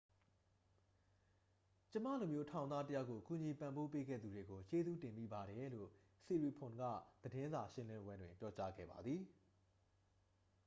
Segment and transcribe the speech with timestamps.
[1.91, 5.89] """ကျွန်မလိုမျိုးထောင်သားတစ်ယောက်ကို ကူညီပံ့ပိုးပေးခဲ့သူတွေကို ကျေးဇူးတင်မိပါတယ်၊" လို့
[6.25, 6.83] siriporn က
[7.23, 9.21] သတင်းစာရှင်းလင်းပွဲတွင် ပြောကြားခဲ့ပါသည်။